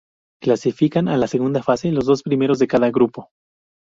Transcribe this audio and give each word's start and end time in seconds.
Clasifican 0.41 1.07
a 1.09 1.15
la 1.15 1.27
segunda 1.27 1.61
fase, 1.61 1.91
los 1.91 2.05
dos 2.07 2.23
primeros 2.23 2.57
de 2.57 2.65
cada 2.65 2.89
grupo. 2.89 3.29